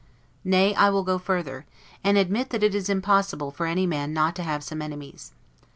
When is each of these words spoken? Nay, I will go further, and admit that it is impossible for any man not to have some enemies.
Nay, 0.43 0.73
I 0.73 0.89
will 0.89 1.03
go 1.03 1.19
further, 1.19 1.67
and 2.03 2.17
admit 2.17 2.49
that 2.49 2.63
it 2.63 2.73
is 2.73 2.89
impossible 2.89 3.51
for 3.51 3.67
any 3.67 3.85
man 3.85 4.13
not 4.13 4.35
to 4.37 4.41
have 4.41 4.63
some 4.63 4.81
enemies. 4.81 5.33